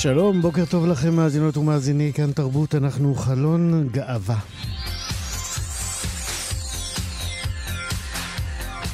[0.00, 4.38] שלום, בוקר טוב לכם מאזינות ומאזיני כאן תרבות, אנחנו חלון גאווה.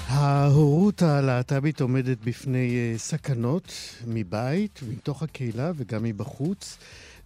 [0.08, 3.72] ההורות הלהט"בית עומדת בפני אה, סכנות
[4.06, 6.78] מבית, מתוך הקהילה וגם מבחוץ.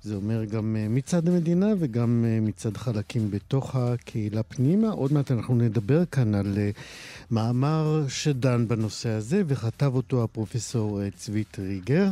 [0.03, 4.89] זה אומר גם אה, מצד המדינה וגם אה, מצד חלקים בתוך הקהילה פנימה.
[4.89, 6.59] עוד מעט אנחנו נדבר כאן על
[7.31, 12.09] מאמר שדן בנושא הזה, וכתב אותו הפרופסור צבי טריגר.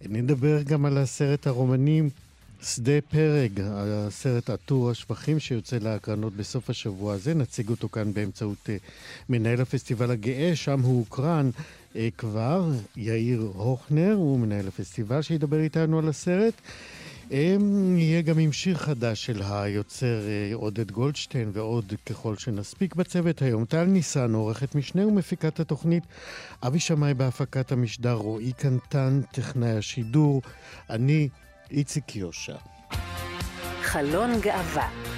[0.00, 2.02] נדבר גם על הסרט הרומני
[2.62, 7.34] שדה פרג, הסרט עטור השפכים שיוצא להקרנות בסוף השבוע הזה.
[7.34, 8.68] נציג אותו כאן באמצעות uh,
[9.28, 11.50] מנהל הפסטיבל הגאה, שם הוא הוקרן
[11.92, 16.54] uh, כבר, יאיר הוכנר, הוא מנהל הפסטיבל שידבר איתנו על הסרט.
[17.30, 23.64] יהיה גם עם שיר חדש של היוצר uh, עודד גולדשטיין ועוד ככל שנספיק בצוות היום.
[23.64, 26.04] טל ניסן, עורכת משנה ומפיקת התוכנית,
[26.66, 30.42] אבי שמאי בהפקת המשדר, רועי קנטן, טכנאי השידור,
[30.90, 31.28] אני
[31.70, 32.56] איציק יושע.
[33.82, 35.13] חלון גאווה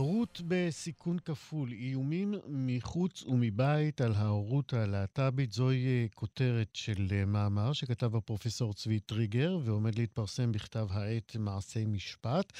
[0.00, 7.72] הורות בסיכון כפול, איומים מחוץ ומבית על ההורות הלהט"בית, זוהי אה, כותרת של אה, מאמר
[7.72, 12.52] שכתב הפרופסור צבי טריגר ועומד להתפרסם בכתב העת מעשי משפט.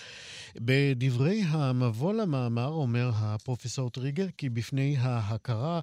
[0.56, 5.80] בדברי המבוא למאמר אומר הפרופסור טריגר כי בפני ההכרה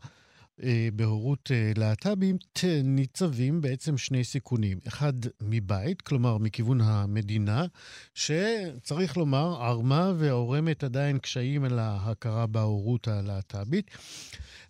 [0.94, 4.79] בהורות אה, להט"בית ניצבים בעצם שני סיכונים.
[4.88, 7.66] אחד מבית, כלומר מכיוון המדינה,
[8.13, 13.91] שצריך לומר, ערמה ועורמת עדיין קשיים על ההכרה בהורות הלהט"בית.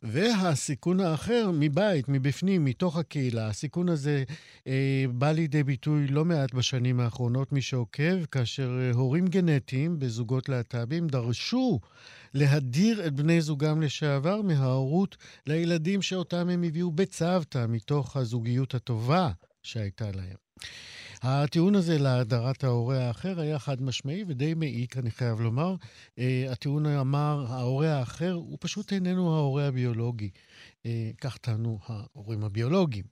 [0.03, 3.47] והסיכון האחר מבית, מבפנים, מתוך הקהילה.
[3.47, 4.23] הסיכון הזה
[4.67, 10.49] אה, בא לידי ביטוי לא מעט בשנים האחרונות, מי שעוקב, כאשר אה, הורים גנטיים בזוגות
[10.49, 11.79] להט"בים דרשו
[12.37, 15.17] להדיר את בני זוגם לשעבר מההורות
[15.47, 19.31] לילדים שאותם הם הביאו בצוותא, מתוך הזוגיות הטובה
[19.63, 20.35] שהייתה להם.
[21.21, 25.75] הטיעון הזה להדרת ההורה האחר היה חד משמעי ודי מעיק, אני חייב לומר.
[25.75, 26.21] Uh,
[26.51, 30.29] הטיעון אמר, ההורה האחר הוא פשוט איננו ההורה הביולוגי.
[30.87, 33.05] Uh, כך טענו ההורים הביולוגיים.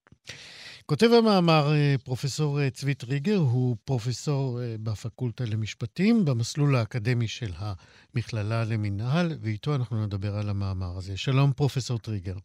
[0.85, 9.37] כותב המאמר uh, פרופסור צבי טריגר, הוא פרופסור בפקולטה למשפטים, במסלול האקדמי של המכללה למינהל,
[9.41, 11.17] ואיתו אנחנו נדבר על המאמר הזה.
[11.17, 12.35] שלום, פרופסור טריגר.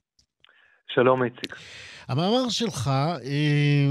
[0.95, 1.57] שלום, איציק.
[2.09, 2.91] המאמר שלך,
[3.25, 3.87] אה,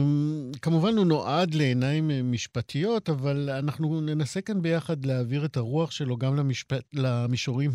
[0.61, 6.17] כמובן הוא נועד לעיניים אה, משפטיות, אבל אנחנו ננסה כאן ביחד להעביר את הרוח שלו
[6.17, 7.71] גם למשפט, למישורים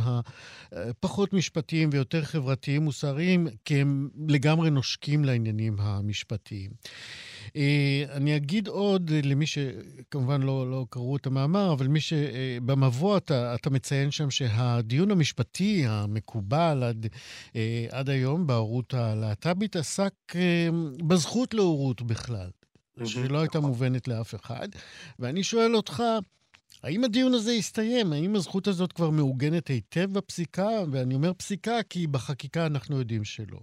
[0.72, 6.70] הפחות משפטיים ויותר חברתיים מוסריים, כי הם לגמרי נושקים לעניינים המשפטיים.
[7.56, 13.54] אה, אני אגיד עוד למי שכמובן לא, לא קראו את המאמר, אבל מי שבמבוא אתה,
[13.54, 17.06] אתה מציין שם שהדיון המשפטי המקובל עד,
[17.90, 20.14] עד היום בהורות הלהט"בית עסק
[21.06, 22.50] בזכות להורות בכלל,
[23.04, 23.70] שלא הייתה נכון.
[23.70, 24.68] מובנת לאף אחד.
[25.18, 26.02] ואני שואל אותך,
[26.82, 28.12] האם הדיון הזה יסתיים?
[28.12, 30.68] האם הזכות הזאת כבר מעוגנת היטב בפסיקה?
[30.90, 33.58] ואני אומר פסיקה כי בחקיקה אנחנו יודעים שלא.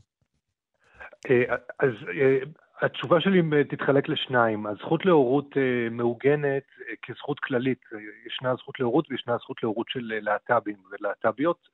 [1.29, 2.39] אה, אז אה,
[2.81, 4.65] התשובה שלי תתחלק לשניים.
[4.65, 6.63] הזכות להורות אה, מעוגנת
[7.01, 7.81] כזכות כללית.
[8.27, 11.69] ישנה זכות להורות וישנה זכות להורות של להט"בים ולהט"ביות,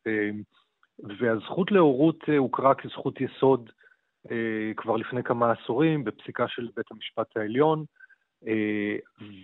[1.19, 3.69] והזכות להורות הוכרה כזכות יסוד
[4.31, 7.86] אה, כבר לפני כמה עשורים בפסיקה של בית המשפט העליון,
[8.48, 8.95] אה,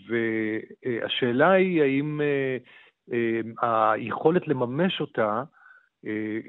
[0.07, 2.21] והשאלה היא האם
[3.13, 5.43] אה, היכולת לממש אותה,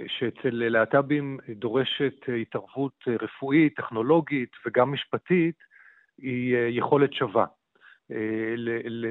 [0.06, 5.54] שאצל להט"בים דורשת התערבות רפואית, טכנולוגית וגם משפטית,
[6.18, 7.46] היא יכולת שווה.
[8.56, 9.06] ל, ל,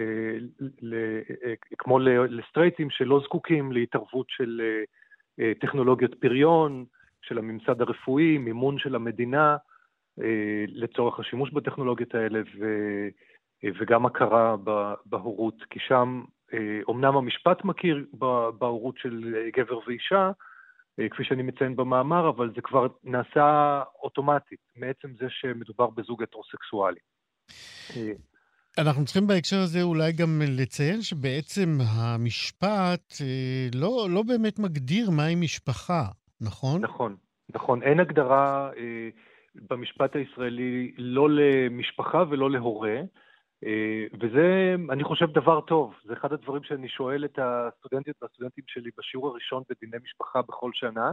[0.82, 0.96] ל,
[1.78, 4.62] כמו לסטרייטים שלא זקוקים להתערבות של
[5.60, 6.86] טכנולוגיות פריון,
[7.24, 9.58] של הממסד הרפואי, מימון של המדינה
[10.22, 12.66] אה, לצורך השימוש בטכנולוגיות האלה ו,
[13.64, 14.56] אה, וגם הכרה
[15.06, 16.24] בהורות, כי שם
[16.88, 18.06] אומנם אה, המשפט מכיר
[18.58, 20.32] בהורות של גבר ואישה,
[21.12, 27.00] כפי שאני מציין במאמר, אבל זה כבר נעשה אוטומטית, מעצם זה שמדובר בזוג הטרוסקסואלי.
[28.78, 33.14] אנחנו צריכים בהקשר הזה אולי גם לציין שבעצם המשפט
[33.76, 36.04] לא, לא באמת מגדיר מהי משפחה,
[36.42, 36.82] נכון?
[36.82, 37.16] נכון,
[37.54, 37.84] נכון.
[37.84, 39.10] אין הגדרה אה,
[39.70, 43.04] במשפט הישראלי לא למשפחה ולא להורה, אה,
[44.22, 45.94] וזה, אני חושב, דבר טוב.
[46.04, 51.12] זה אחד הדברים שאני שואל את הסטודנטיות והסטודנטים שלי בשיעור הראשון בדיני משפחה בכל שנה,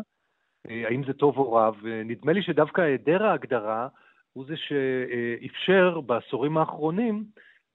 [0.70, 3.88] אה, האם זה טוב או רע, ונדמה לי שדווקא היעדר ההגדרה
[4.32, 7.24] הוא זה שאפשר בעשורים האחרונים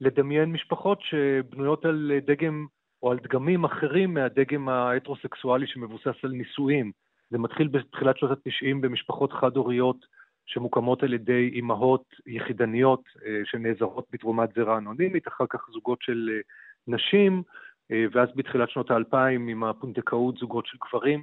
[0.00, 2.66] לדמיין משפחות שבנויות על דגם
[3.02, 6.92] או על דגמים אחרים מהדגם ההטרוסקסואלי שמבוסס על נישואים.
[7.30, 10.06] זה מתחיל בתחילת שנות ה-90 במשפחות חד-הוריות
[10.46, 16.40] שמוקמות על ידי אימהות יחידניות אה, שנעזרות בתרומת זרע אנונימית, אחר כך זוגות של אה,
[16.86, 17.42] נשים,
[17.90, 21.22] אה, ואז בתחילת שנות האלפיים עם הפונדקאות זוגות של גברים,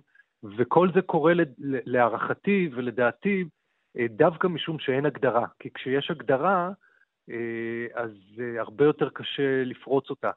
[0.58, 1.34] וכל זה קורה
[1.86, 3.44] להערכתי ולדעתי
[4.10, 6.72] דווקא משום שאין הגדרה, כי כשיש הגדרה,
[7.94, 8.12] אז
[8.60, 10.32] הרבה יותר קשה לפרוץ אותה.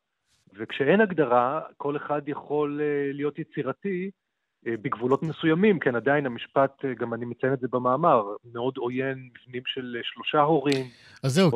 [0.54, 2.80] וכשאין הגדרה, כל אחד יכול
[3.12, 4.10] להיות יצירתי
[4.66, 8.22] בגבולות מסוימים, כן, עדיין המשפט, אה, גם אני מציין את זה במאמר,
[8.52, 10.86] מאוד עוין מבנים של אה, שלושה הורים.
[11.24, 11.50] אז זהו,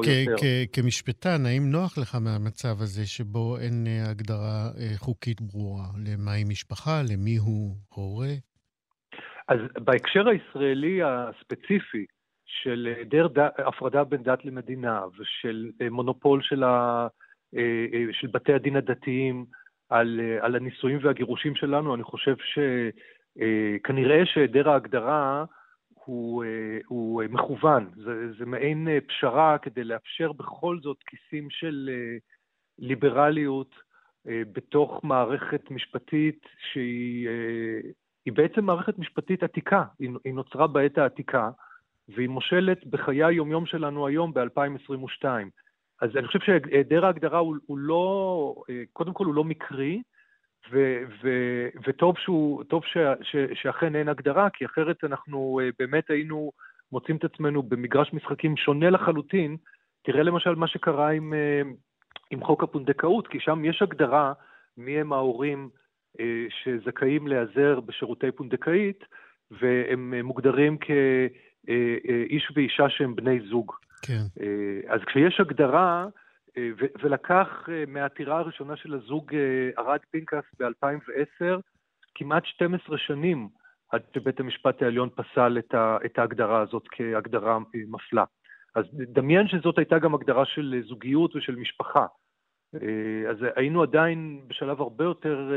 [0.72, 7.76] כמשפטן, האם נוח לך מהמצב הזה שבו אין הגדרה חוקית ברורה למהי משפחה, למי הוא
[7.88, 8.34] הורה?
[9.48, 12.04] אז בהקשר הישראלי הספציפי,
[12.62, 13.28] של היעדר
[13.58, 17.06] הפרדה בין דת למדינה ושל מונופול של, ה,
[18.12, 19.44] של בתי הדין הדתיים,
[19.90, 25.44] על, אה, על הנישואים והגירושים שלנו, אני חושב שכנראה אה, שהיעדר ההגדרה
[26.04, 27.90] הוא, אה, הוא מכוון.
[27.96, 31.90] זה, זה מעין פשרה כדי לאפשר בכל זאת כיסים של
[32.78, 33.74] ליברליות
[34.26, 37.28] בתוך מערכת משפטית שהיא
[38.32, 41.50] בעצם מערכת משפטית עתיקה, היא, היא נוצרה בעת העתיקה,
[42.08, 45.24] והיא מושלת בחיי היומיום שלנו היום ב-2022.
[46.00, 50.02] אז אני חושב שהיעדר ההגדרה הוא, הוא לא, אה, קודם כל הוא לא מקרי,
[50.72, 51.28] ו, ו,
[51.86, 56.52] וטוב שהוא, טוב ש, ש, שאכן אין הגדרה, כי אחרת אנחנו אה, באמת היינו
[56.92, 59.56] מוצאים את עצמנו במגרש משחקים שונה לחלוטין.
[60.02, 61.62] תראה למשל מה שקרה עם, אה,
[62.30, 64.32] עם חוק הפונדקאות, כי שם יש הגדרה
[64.76, 65.68] מי הם ההורים
[66.48, 69.04] שזכאים להיעזר בשירותי פונדקאית,
[69.50, 73.72] והם מוגדרים כאיש ואישה שהם בני זוג.
[74.02, 74.22] כן.
[74.40, 76.06] אה, אז כשיש הגדרה,
[76.56, 76.70] אה,
[77.02, 79.34] ולקח אה, מהעתירה הראשונה של הזוג
[79.78, 81.60] ארד פינקס ב-2010
[82.14, 83.48] כמעט 12 שנים
[83.90, 85.58] עד שבית המשפט העליון פסל
[86.04, 88.24] את ההגדרה הזאת כהגדרה מפלה.
[88.74, 92.06] אז דמיין שזאת הייתה גם הגדרה של זוגיות ושל משפחה.
[93.30, 95.52] אז היינו עדיין בשלב הרבה יותר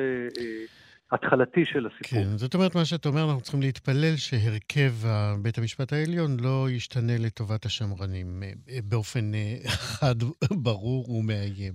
[1.13, 2.23] התחלתי של הסיפור.
[2.23, 4.93] כן, זאת אומרת, מה שאתה אומר, אנחנו צריכים להתפלל שהרכב
[5.41, 9.57] בית המשפט העליון לא ישתנה לטובת השמרנים אה, באופן אה,
[9.93, 10.15] חד,
[10.51, 11.73] ברור ומאיים.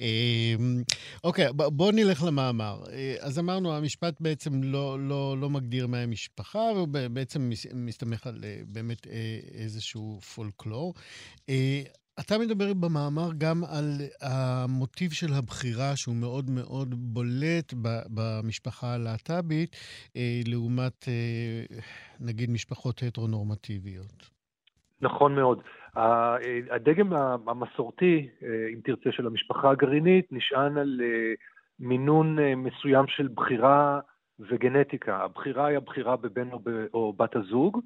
[0.00, 0.82] אמ,
[1.24, 2.82] אוקיי, בואו נלך למאמר.
[2.92, 8.44] אה, אז אמרנו, המשפט בעצם לא, לא, לא מגדיר מהי משפחה, והוא בעצם מסתמך על
[8.66, 9.06] באמת
[9.54, 10.94] איזשהו פולקלור.
[12.20, 13.88] אתה מדבר במאמר גם על
[14.22, 17.74] המוטיב של הבחירה, שהוא מאוד מאוד בולט
[18.14, 19.76] במשפחה הלהט"בית,
[20.16, 21.76] אה, לעומת, אה,
[22.20, 24.30] נגיד, משפחות הטרונורמטיביות.
[25.00, 25.62] נכון מאוד.
[26.70, 27.12] הדגם
[27.46, 31.00] המסורתי, אה, אם תרצה, של המשפחה הגרעינית, נשען על
[31.78, 34.00] מינון מסוים של בחירה
[34.40, 35.16] וגנטיקה.
[35.24, 36.48] הבחירה היא הבחירה בבן
[36.94, 37.80] או בת הזוג,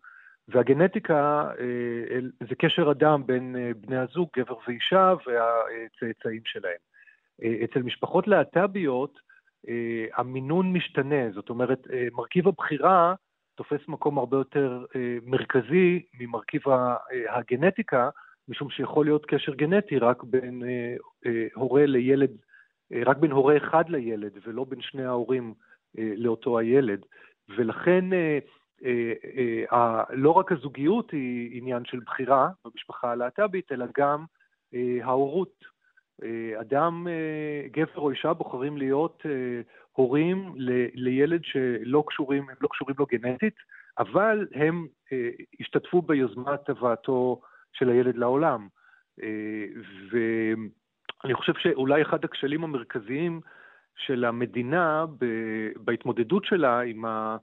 [0.48, 6.80] והגנטיקה אה, זה קשר אדם בין אה, בני הזוג, גבר ואישה, והצאצאים שלהם.
[7.42, 9.34] אה, אצל משפחות להט"ביות
[10.16, 11.78] המינון משתנה, זאת אומרת,
[12.12, 13.14] מרכיב הבחירה
[13.54, 14.84] תופס מקום הרבה יותר
[15.22, 16.62] מרכזי ממרכיב
[17.30, 18.10] הגנטיקה,
[18.48, 20.62] משום שיכול להיות קשר גנטי רק בין
[21.54, 22.30] הורה לילד,
[23.04, 25.54] רק בין הורה אחד לילד, ולא בין שני ההורים
[25.94, 27.00] לאותו הילד.
[27.56, 28.04] ולכן
[30.10, 34.24] לא רק הזוגיות היא עניין של בחירה במשפחה הלהט"בית, אלא גם
[34.74, 35.74] אה, ההורות.
[36.60, 37.06] אדם,
[37.72, 39.22] גבר או אישה בוחרים להיות
[39.92, 40.52] הורים
[40.94, 43.54] לילד שלא קשורים, הם לא קשורים לו גנטית,
[43.98, 44.86] אבל הם
[45.60, 47.40] השתתפו ביוזמת הבאתו
[47.72, 48.68] של הילד לעולם.
[50.10, 53.40] ואני חושב שאולי אחד הכשלים המרכזיים
[53.96, 55.04] של המדינה
[55.84, 57.36] בהתמודדות שלה עם ה...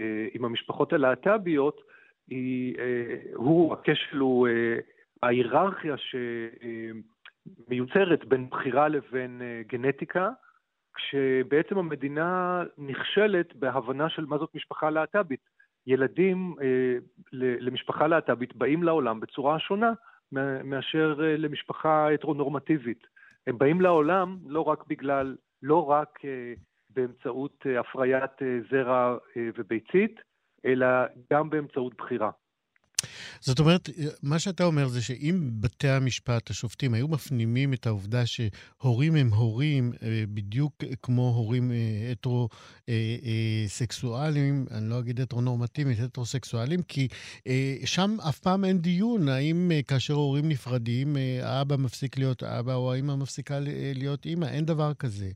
[0.00, 1.80] אה, עם המשפחות הלהט"ביות,
[2.28, 4.78] היא, אה, הוא, הכשל הוא אה,
[5.22, 5.94] ההיררכיה
[7.68, 10.30] שמיוצרת בין בחירה לבין גנטיקה,
[10.94, 15.40] כשבעצם המדינה נכשלת בהבנה של מה זאת משפחה להט"בית.
[15.86, 16.54] ילדים
[17.32, 19.92] למשפחה להט"בית באים לעולם בצורה שונה
[20.64, 23.06] מאשר למשפחה הטרונורמטיבית.
[23.46, 26.18] הם באים לעולם לא רק בגלל, לא רק
[26.96, 30.20] באמצעות אה, הפריית אה, זרע אה, וביצית,
[30.66, 30.86] אלא
[31.32, 32.30] גם באמצעות בחירה.
[33.40, 33.88] זאת אומרת,
[34.22, 39.92] מה שאתה אומר זה שאם בתי המשפט, השופטים, היו מפנימים את העובדה שהורים הם הורים
[40.34, 40.72] בדיוק
[41.02, 41.70] כמו הורים
[42.12, 47.08] הטרו-סקסואלים, אני לא אגיד הטרו-נורמטיביים, הטרו-סקסואלים, כי
[47.84, 53.16] שם אף פעם אין דיון האם כאשר הורים נפרדים, האבא מפסיק להיות אבא או האמא
[53.16, 53.58] מפסיקה
[53.94, 55.30] להיות אימא, אין דבר כזה.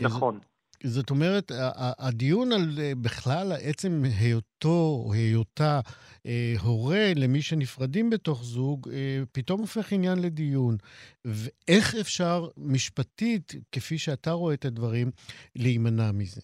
[0.00, 0.38] נכון.
[0.84, 1.52] זאת אומרת,
[1.98, 5.80] הדיון על אה, בכלל עצם היותו או היותה
[6.26, 10.76] אה, הורה למי שנפרדים בתוך זוג, אה, פתאום הופך עניין לדיון.
[11.24, 15.10] ואיך אפשר משפטית, כפי שאתה רואה את הדברים,
[15.56, 16.40] להימנע מזה?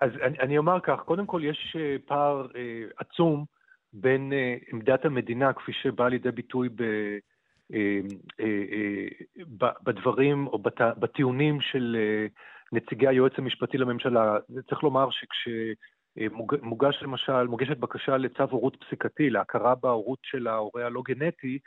[0.00, 3.44] אז אני, אני אומר כך, קודם כל יש אה, פער אה, עצום
[3.92, 6.82] בין אה, עמדת המדינה, כפי שבאה לידי ביטוי ב...
[7.74, 8.00] אה,
[9.84, 10.58] בדברים או
[10.98, 11.96] בטיעונים של
[12.74, 14.38] נציגי היועץ המשפטי לממשלה.
[14.68, 21.58] צריך לומר שכשמוגש למשל, מוגשת בקשה לצו הורות פסיקתי, להכרה בהורות של ההורה הלא גנטי,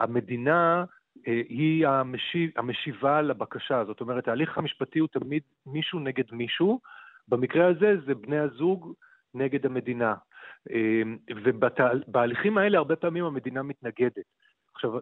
[0.00, 0.84] המדינה
[1.28, 3.84] אה, היא המשיב, המשיבה לבקשה.
[3.84, 6.80] זאת אומרת, ההליך המשפטי הוא תמיד מישהו נגד מישהו.
[7.28, 8.92] במקרה הזה זה בני הזוג
[9.34, 10.14] נגד המדינה.
[10.70, 11.02] אה,
[11.36, 14.26] ובהליכים האלה הרבה פעמים המדינה מתנגדת.
[14.74, 14.92] עכשיו,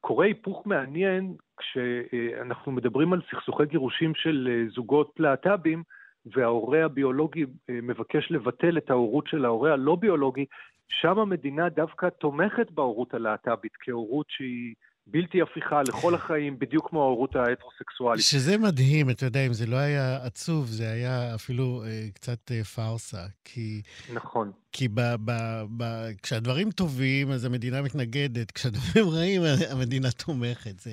[0.00, 5.82] קורה היפוך מעניין כשאנחנו מדברים על סכסוכי גירושים של אה, זוגות להט"בים,
[6.26, 10.44] וההורה הביולוגי אה, מבקש לבטל את ההורות של ההורה הלא ביולוגי,
[10.88, 14.74] שם המדינה דווקא תומכת בהורות הלהט"בית כהורות שהיא
[15.10, 18.24] בלתי הפיכה לכל החיים, בדיוק כמו ההורות ההטרוסקסואלית.
[18.24, 22.64] שזה מדהים, אתה יודע, אם זה לא היה עצוב, זה היה אפילו אה, קצת אה,
[22.64, 23.22] פארסה.
[23.44, 23.82] כי...
[24.12, 24.52] נכון.
[24.72, 25.32] כי ב, ב,
[25.76, 25.84] ב,
[26.22, 30.80] כשהדברים טובים, אז המדינה מתנגדת, כשהדברים רעים, המדינה תומכת.
[30.80, 30.90] זה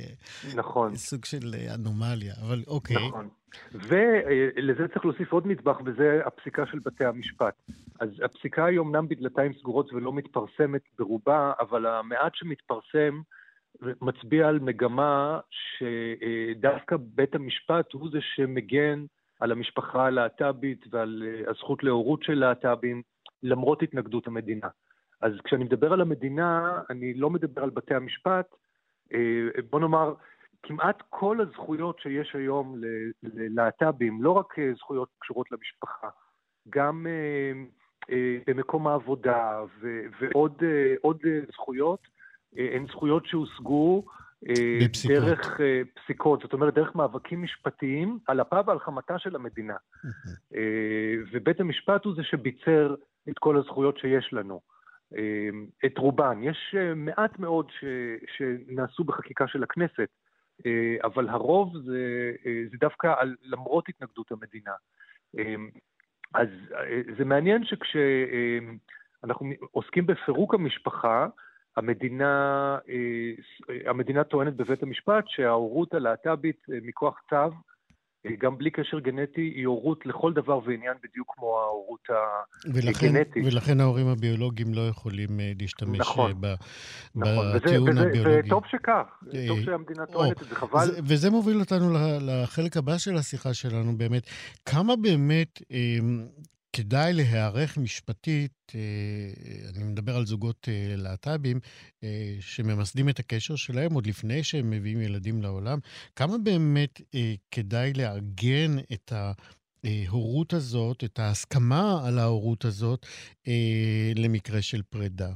[0.55, 0.95] נכון.
[0.95, 3.07] סוג של אה, אנומליה, אבל אוקיי.
[3.07, 3.27] נכון.
[3.73, 7.53] ולזה צריך להוסיף עוד נדבך, וזה הפסיקה של בתי המשפט.
[7.99, 13.21] אז הפסיקה היא אומנם בדלתיים סגורות ולא מתפרסמת ברובה, אבל המעט שמתפרסם,
[14.01, 19.05] מצביע על מגמה שדווקא בית המשפט הוא זה שמגן
[19.39, 23.01] על המשפחה הלהט"בית ועל אה, הזכות להורות של להט"בים,
[23.43, 24.67] למרות התנגדות המדינה.
[25.21, 28.55] אז כשאני מדבר על המדינה, אני לא מדבר על בתי המשפט.
[29.13, 30.13] אה, בוא נאמר,
[30.63, 32.75] כמעט כל הזכויות שיש היום
[33.23, 36.09] ללהט"בים, לא רק אה, זכויות קשורות למשפחה,
[36.69, 37.07] גם
[38.47, 39.63] במקום העבודה
[40.19, 41.21] ועוד
[41.53, 42.16] זכויות, אה,
[42.55, 44.05] הן זכויות שהושגו
[44.49, 44.53] אה,
[44.85, 45.17] בפסיקות.
[45.17, 49.75] דרך אה, פסיקות, זאת אומרת, דרך מאבקים משפטיים על אפה ועל חמתה של המדינה.
[51.31, 52.95] ובית המשפט הוא זה שביצר
[53.29, 54.61] את כל הזכויות שיש לנו.
[55.85, 56.43] את רובן.
[56.43, 57.83] יש מעט מאוד ש,
[58.37, 60.09] שנעשו בחקיקה של הכנסת,
[61.03, 62.31] אבל הרוב זה,
[62.71, 64.71] זה דווקא על, למרות התנגדות המדינה.
[66.33, 66.47] אז
[67.17, 71.27] זה מעניין שכשאנחנו עוסקים בפירוק המשפחה,
[71.77, 77.35] המדינה, אה, המדינה טוענת בבית המשפט שההורות הלהט"בית אה, מכוח צו,
[78.25, 82.07] אה, גם בלי קשר גנטי, היא הורות לכל דבר ועניין בדיוק כמו ההורות
[82.65, 83.45] הגנטית.
[83.45, 85.29] ולכן ההורים הביולוגיים לא יכולים
[85.59, 86.47] להשתמש נכון, ב,
[87.15, 87.53] נכון.
[87.55, 88.47] בטיעון וזה, הביולוגי.
[88.47, 90.85] וטוב שכך, טוב שהמדינה טוענת את זה, חבל.
[90.85, 94.27] זה, וזה מוביל אותנו לחלק הבא של השיחה שלנו באמת.
[94.65, 95.61] כמה באמת
[96.77, 98.79] כדאי להיערך משפטית, אה,
[99.75, 101.57] אני מדבר על זוגות אה, להט"בים,
[102.03, 105.77] אה, שממסדים את הקשר שלהם עוד לפני שהם מביאים ילדים לעולם,
[106.15, 107.01] כמה באמת
[107.51, 113.05] כדאי לעגן את ההורות הזאת, את ההסכמה על ההורות הזאת,
[114.15, 115.29] למקרה של פרידה?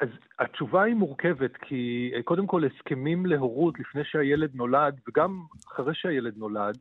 [0.00, 5.40] אז התשובה היא מורכבת, כי קודם כל הסכמים להורות לפני שהילד נולד, וגם
[5.72, 6.78] אחרי שהילד נולד,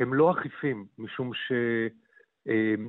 [0.00, 1.52] הם לא אכיפים, משום ש...
[2.46, 2.88] אמ,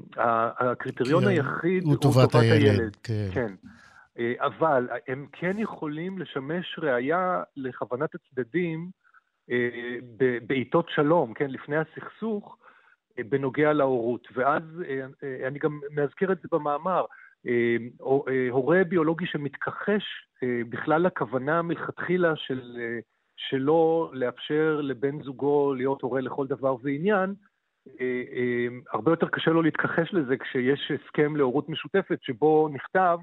[0.57, 2.51] הקריטריון כן, היחיד הוא טובת הילד.
[2.51, 2.95] הילד.
[3.03, 3.27] כן.
[3.33, 3.53] כן.
[4.19, 8.89] אה, אבל הם כן יכולים לשמש ראייה לכוונת הצדדים
[9.51, 9.69] אה,
[10.47, 12.57] בעיתות שלום, כן, לפני הסכסוך,
[13.19, 14.27] אה, בנוגע להורות.
[14.33, 14.63] ואז
[15.47, 17.05] אני גם מאזכר את זה במאמר.
[18.50, 20.03] הורה ביולוגי שמתכחש
[20.69, 22.77] בכלל לכוונה מלכתחילה של,
[23.38, 27.54] שלא לאפשר לבן זוגו להיות הורה לכל דבר ועניין, אה, אה,
[28.94, 33.18] הרבה יותר קשה לו להתכחש לזה כשיש הסכם להורות משותפת שבו נכתב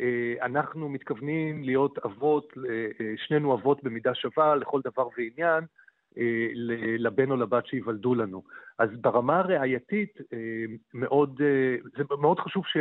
[0.00, 2.52] אה, אנחנו מתכוונים להיות אבות,
[3.16, 5.64] שנינו אבות במידה שווה לכל דבר ועניין,
[6.98, 8.42] לבן או לבת שייוולדו לנו.
[8.78, 10.18] אז ברמה הראייתית,
[10.94, 11.40] מאוד,
[11.96, 12.76] זה מאוד חשוב ש,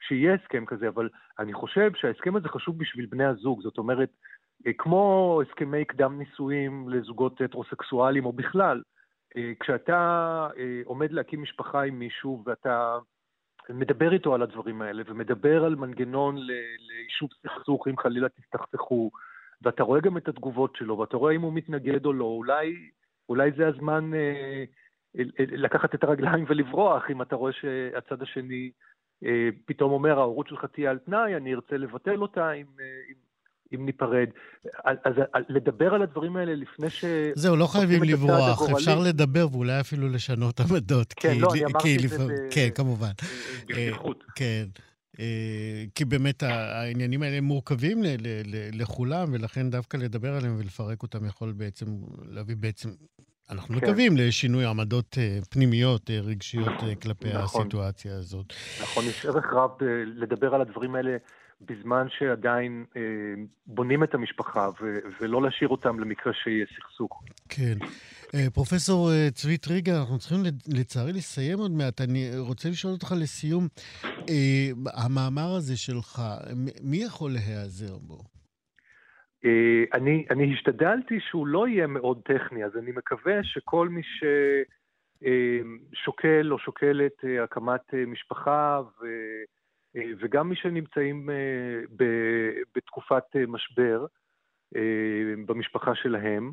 [0.00, 1.08] שיהיה הסכם כזה, אבל
[1.38, 3.62] אני חושב שההסכם הזה חשוב בשביל בני הזוג.
[3.62, 4.08] זאת אומרת,
[4.78, 8.82] כמו הסכמי קדם נישואים לזוגות הטרוסקסואלים או בכלל,
[9.60, 10.48] כשאתה
[10.84, 12.98] עומד להקים משפחה עם מישהו ואתה
[13.70, 16.36] מדבר איתו על הדברים האלה, ומדבר על מנגנון
[16.78, 19.10] ליישוב סכסוך אם חלילה תסתכסכו,
[19.62, 22.90] ואתה רואה גם את התגובות שלו, ואתה רואה אם הוא מתנגד או לא, אולי,
[23.28, 24.64] אולי זה הזמן אה,
[25.38, 28.70] לקחת את הרגליים ולברוח, אם אתה רואה שהצד השני
[29.24, 33.27] אה, פתאום אומר, ההורות שלך תהיה על תנאי, אני ארצה לבטל אותה אם, אה, אם,
[33.74, 34.28] אם ניפרד.
[34.84, 37.04] אז לדבר על הדברים האלה לפני ש...
[37.34, 41.14] זהו, לא חייבים לברוח, אפשר לדבר ואולי אפילו לשנות עמדות.
[41.16, 42.34] כן, לא, אני אמרתי את זה...
[42.50, 43.10] כן, כמובן.
[43.62, 44.24] בפתיחות.
[44.34, 44.64] כן.
[45.94, 48.02] כי באמת העניינים האלה מורכבים
[48.72, 51.86] לכולם, ולכן דווקא לדבר עליהם ולפרק אותם יכול בעצם
[52.28, 52.88] להביא בעצם,
[53.50, 53.86] אנחנו כן.
[53.86, 55.18] מקווים, לשינוי עמדות
[55.50, 56.72] פנימיות, רגשיות
[57.02, 57.62] כלפי נכון.
[57.62, 58.52] הסיטואציה הזאת.
[58.82, 59.70] נכון, יש ערך רב
[60.04, 61.16] לדבר על הדברים האלה
[61.60, 63.02] בזמן שעדיין אה,
[63.66, 67.22] בונים את המשפחה, ו- ולא להשאיר אותם למקרה שיהיה סכסוך.
[67.48, 67.74] כן.
[68.34, 70.38] אה, פרופסור אה, צבי טריגר, אנחנו צריכים
[70.68, 72.00] לצערי לסיים עוד מעט.
[72.00, 73.68] אני רוצה לשאול אותך לסיום,
[74.04, 74.70] אה,
[75.04, 76.22] המאמר הזה שלך,
[76.82, 78.18] מי יכול להיעזר בו?
[79.44, 84.02] אה, אני, אני השתדלתי שהוא לא יהיה מאוד טכני, אז אני מקווה שכל מי
[85.22, 89.06] ששוקל אה, או שוקלת אה, הקמת משפחה ו...
[89.96, 91.34] אה, וגם מי שנמצאים אה,
[92.74, 94.06] בתקופת אה, משבר
[95.46, 96.52] במשפחה שלהם,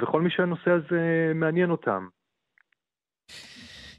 [0.00, 2.08] וכל מי שהנושא הזה מעניין אותם.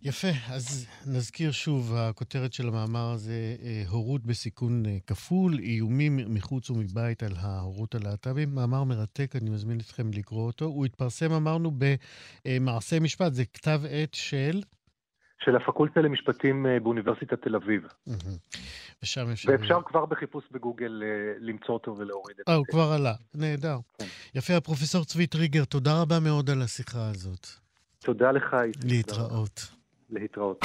[0.01, 3.55] יפה, אז נזכיר שוב, הכותרת של המאמר הזה,
[3.89, 8.55] הורות בסיכון כפול, איומים מחוץ ומבית על ההורות הלהט"בים.
[8.55, 10.65] מאמר מרתק, אני מזמין אתכם לקרוא אותו.
[10.65, 11.71] הוא התפרסם, אמרנו,
[12.45, 14.61] במעשה משפט, זה כתב עת של...
[15.39, 17.81] של הפקולטה למשפטים אה, באוניברסיטת תל אביב.
[19.03, 19.49] ושם אפשר...
[19.51, 22.51] ואפשר כבר בחיפוש בגוגל אה, למצוא אותו ולהוריד את זה.
[22.51, 23.77] אה, הוא כבר עלה, נהדר.
[23.97, 24.05] כן.
[24.35, 27.47] יפה, הפרופסור צבי טריגר, תודה רבה מאוד על השיחה הזאת.
[27.99, 28.83] תודה לך, איציק.
[28.85, 29.67] להתראות.
[30.09, 30.59] להתראות.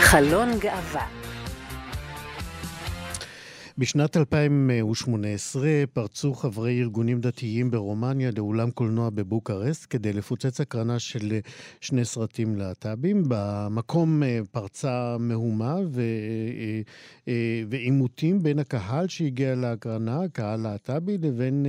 [0.00, 1.33] חלון גאווה
[3.78, 11.38] בשנת 2018 פרצו חברי ארגונים דתיים ברומניה לאולם קולנוע בבוקרסט כדי לפוצץ הקרנה של
[11.80, 13.22] שני סרטים להט"בים.
[13.28, 15.82] במקום אה, פרצה מהומה אה,
[17.28, 21.66] אה, ועימותים בין הקהל שהגיע להקרנה, קהל להט"בי, לבין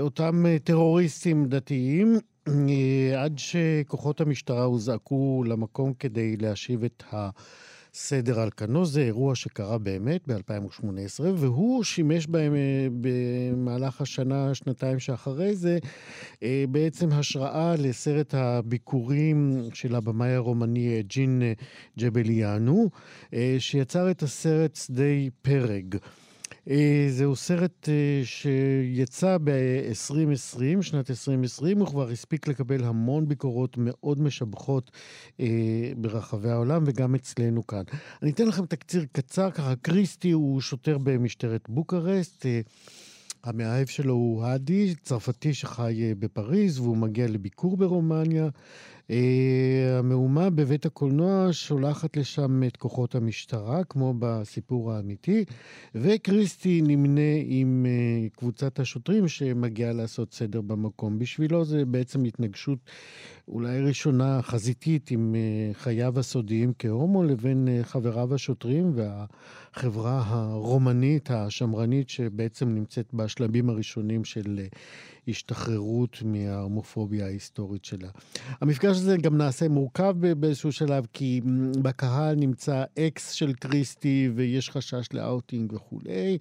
[0.00, 2.18] אותם טרוריסטים דתיים.
[3.18, 7.30] עד שכוחות המשטרה הוזעקו למקום כדי להשיב את ה...
[7.94, 8.86] סדר על כנו.
[8.86, 15.78] זה אירוע שקרה באמת ב-2018, והוא שימש בהם אה, במהלך השנה, שנתיים שאחרי זה,
[16.42, 21.42] אה, בעצם השראה לסרט הביקורים של הבמאי הרומני אה, ג'ין
[21.98, 22.90] ג'בליאנו,
[23.58, 25.04] שיצר את הסרט שדה
[25.42, 25.96] פרג.
[26.70, 34.20] אה, זהו סרט אה, שיצא ב-2020, שנת 2020, הוא כבר הספיק לקבל המון ביקורות מאוד
[34.20, 34.90] משבחות
[35.40, 35.46] אה,
[35.96, 37.82] ברחבי העולם וגם אצלנו כאן.
[38.22, 42.46] אני אתן לכם תקציר קצר, ככה קריסטי הוא שוטר במשטרת בוקרסט.
[43.44, 48.48] המאהב שלו הוא האדי, צרפתי שחי בפריז, והוא מגיע לביקור ברומניה.
[49.08, 49.12] Uh,
[49.98, 55.44] המהומה בבית הקולנוע שולחת לשם את כוחות המשטרה, כמו בסיפור האמיתי,
[55.94, 61.18] וקריסטי נמנה עם uh, קבוצת השוטרים שמגיעה לעשות סדר במקום.
[61.18, 62.78] בשבילו זה בעצם התנגשות
[63.48, 72.74] אולי ראשונה חזיתית עם uh, חייו הסודיים כהומו, לבין חבריו השוטרים והחברה הרומנית, השמרנית, שבעצם
[72.74, 74.60] נמצאת בשלבים הראשונים של...
[75.28, 78.08] השתחררות מההומופוביה ההיסטורית שלה.
[78.60, 81.40] המפגש הזה גם נעשה מורכב באיזשהו שלב, כי
[81.82, 86.38] בקהל נמצא אקס של קריסטי ויש חשש לאאוטינג וכולי.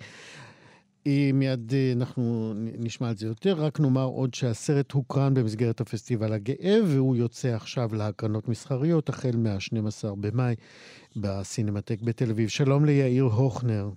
[1.07, 6.33] אה, מיד אה, אנחנו נשמע על זה יותר, רק נאמר עוד שהסרט הוקרן במסגרת הפסטיבל
[6.33, 10.55] הגאה, והוא יוצא עכשיו להקרנות מסחריות החל מה-12 במאי
[11.15, 12.49] בסינמטק בתל אביב.
[12.49, 13.89] שלום ליאיר הוכנר.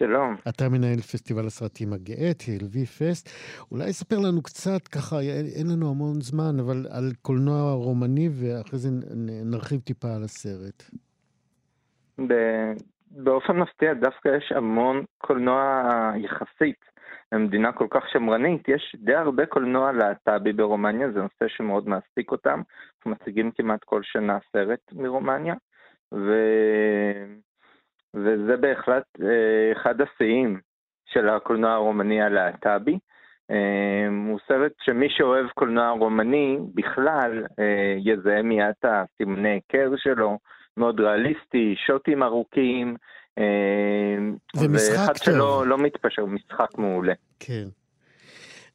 [0.00, 0.36] שלום.
[0.48, 3.28] אתה מנהל פסטיבל הסרטים הגאה, TLV Fest.
[3.70, 5.16] אולי ספר לנו קצת, ככה,
[5.56, 8.88] אין לנו המון זמן, אבל על קולנוע רומני, ואחרי זה
[9.44, 10.82] נרחיב טיפה על הסרט.
[13.10, 15.82] באופן מפתיע, דווקא יש המון קולנוע
[16.16, 16.90] יחסית.
[17.32, 22.62] במדינה כל כך שמרנית, יש די הרבה קולנוע להט"בי ברומניה, זה נושא שמאוד מעסיק אותם.
[22.96, 25.54] אנחנו מציגים כמעט כל שנה סרט מרומניה,
[26.12, 26.32] ו...
[28.14, 30.60] וזה בהחלט אה, אחד השיאים
[31.06, 32.98] של הקולנוע הרומני הלהט"בי.
[34.28, 37.44] הוא סרט שמי שאוהב קולנוע רומני בכלל
[37.98, 40.38] יזהה מיד את הסימני היכר שלו,
[40.76, 42.96] מאוד ריאליסטי, שוטים ארוכים.
[44.56, 45.00] ומשחק טוב.
[45.00, 47.12] ואחד שלא לא מתפשר, משחק מעולה.
[47.40, 47.64] כן.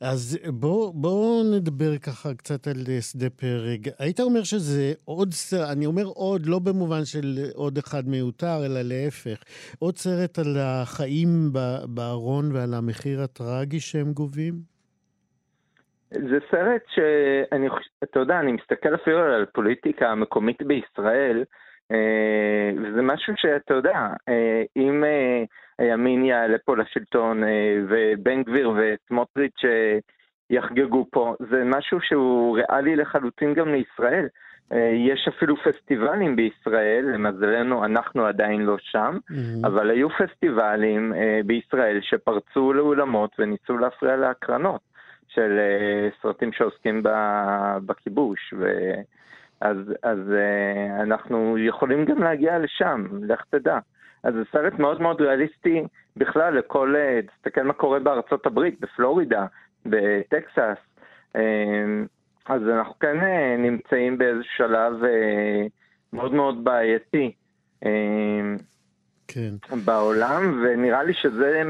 [0.02, 3.90] אז בואו בוא נדבר ככה קצת על שדה פרג.
[4.00, 8.82] היית אומר שזה עוד סרט, אני אומר עוד, לא במובן של עוד אחד מיותר, אלא
[8.84, 9.44] להפך.
[9.80, 11.28] עוד סרט על החיים
[11.88, 14.54] בארון ועל המחיר הטרגי שהם גובים?
[16.12, 21.44] זה סרט שאני חושב, אתה יודע, אני מסתכל אפילו על הפוליטיקה המקומית בישראל,
[21.92, 23.98] אה, וזה משהו שאתה יודע,
[24.30, 25.44] אה, אם אה,
[25.80, 27.44] הימין יעלה פה לשלטון
[27.88, 29.62] ובן גביר וסמוטריץ'
[30.50, 34.28] יחגגו פה, זה משהו שהוא ריאלי לחלוטין גם לישראל.
[34.94, 39.68] יש אפילו פסטיבלים בישראל, למזלנו אנחנו עדיין לא שם, mm-hmm.
[39.68, 41.14] אבל היו פסטיבלים
[41.46, 44.82] בישראל שפרצו לאולמות וניסו להפריע להקרנות
[45.28, 45.60] של
[46.22, 47.04] סרטים שעוסקים
[47.86, 48.54] בכיבוש.
[48.60, 48.66] ו...
[49.62, 53.80] אז, אז uh, אנחנו יכולים גם להגיע לשם, לך תדע.
[54.24, 55.84] אז זה סרט מאוד מאוד ריאליסטי
[56.18, 59.46] בכלל לכל, uh, תסתכל מה קורה בארצות הברית, בפלורידה,
[59.86, 60.78] בטקסס.
[61.38, 61.40] Uh,
[62.46, 65.70] אז אנחנו כן uh, נמצאים באיזה שלב uh,
[66.14, 67.32] מאוד מאוד בעייתי
[67.84, 67.88] uh,
[69.28, 69.52] כן.
[69.86, 71.62] בעולם, ונראה לי שזה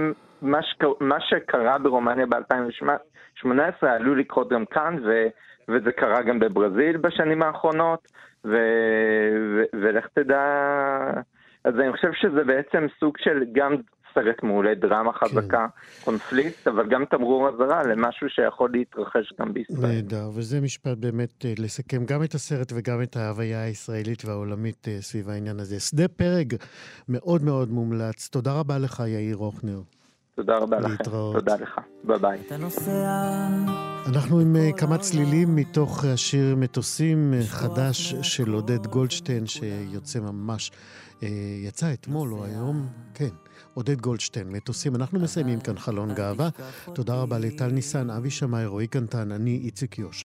[0.41, 5.27] מה, שקר, מה שקרה ברומניה ב-2018 עלול לקרות גם כאן, ו...
[5.69, 8.07] וזה קרה גם בברזיל בשנים האחרונות,
[8.45, 8.57] ו...
[9.55, 9.63] ו...
[9.73, 10.41] ולך תדע...
[11.63, 13.75] אז אני חושב שזה בעצם סוג של גם
[14.15, 15.25] סרט מעולה, דרמה כן.
[15.25, 16.05] חזקה, כן.
[16.05, 19.91] קונפליקט, אבל גם תמרור אזהרה למשהו שיכול להתרחש גם בישראל.
[19.91, 24.97] נהדר, וזה משפט באמת אה, לסכם גם את הסרט וגם את ההוויה הישראלית והעולמית אה,
[25.01, 25.79] סביב העניין הזה.
[25.79, 26.55] שדה פרג
[27.09, 28.29] מאוד מאוד מומלץ.
[28.29, 29.79] תודה רבה לך, יאיר רוכנר.
[30.35, 30.91] תודה רבה לכם.
[30.91, 31.35] להתראות.
[31.35, 31.79] תודה לך.
[32.03, 32.39] ביי ביי.
[34.05, 40.71] אנחנו עם אה, כמה צלילים מתוך השיר מטוסים אה, חדש של עודד גולדשטיין, שיוצא ממש,
[41.23, 41.29] אה,
[41.63, 43.29] יצא אתמול או היום, כן.
[43.73, 44.95] עודד גולדשטיין, מטוסים.
[44.95, 46.49] אנחנו מסיימים כאן חלון גאווה.
[46.93, 50.23] תודה רבה לטל ניסן, אבי שמאי, רועי קנטן, אני איציק יוש.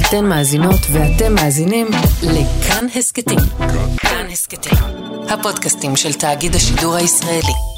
[0.00, 1.86] אתן מאזינות ואתם מאזינים
[2.22, 3.38] לכאן הסכתים.
[3.96, 4.78] כאן הסכתים,
[5.28, 7.69] הפודקאסטים של תאגיד השידור הישראלי.